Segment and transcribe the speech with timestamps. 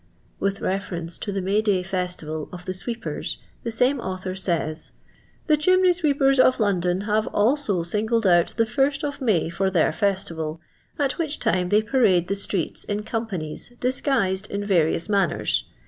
[0.39, 4.93] With reference to the May day festival of the sweepers the same author says:—
[5.27, 9.91] *' The chimney sweepers of Lond(m have also singled out the iirst of May for their
[9.93, 10.59] festival,
[10.97, 15.65] at which time they parade the striM^ts in comjvanies, disguised in various manners.